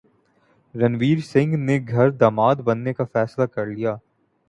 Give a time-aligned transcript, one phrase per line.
[0.75, 3.95] رنویر سنگھ نے گھر داماد بننے کا فیصلہ کر لیا